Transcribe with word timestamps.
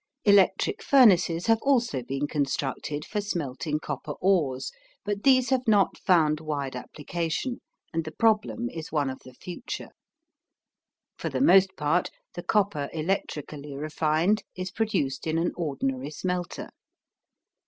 Electric 0.25 0.81
furnaces 0.81 1.45
have 1.45 1.59
also 1.61 2.01
been 2.01 2.25
constructed 2.25 3.05
for 3.05 3.21
smelting 3.21 3.79
copper 3.79 4.13
ores, 4.13 4.71
but 5.05 5.21
these 5.21 5.51
have 5.51 5.67
not 5.67 5.95
found 5.95 6.39
wide 6.39 6.75
application, 6.75 7.61
and 7.93 8.03
the 8.03 8.11
problem 8.11 8.67
is 8.71 8.91
one 8.91 9.11
of 9.11 9.19
the 9.19 9.35
future. 9.35 9.89
For 11.19 11.29
the 11.29 11.39
most 11.39 11.75
part 11.77 12.09
the 12.33 12.41
copper 12.41 12.89
electrically 12.91 13.75
refined 13.75 14.41
is 14.55 14.71
produced 14.71 15.27
in 15.27 15.37
an 15.37 15.51
ordinary 15.55 16.09
smelter. 16.09 16.69